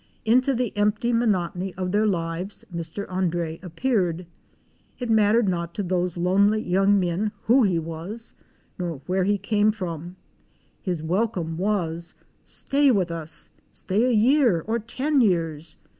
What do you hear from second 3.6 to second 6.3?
appeared. It mattered not to those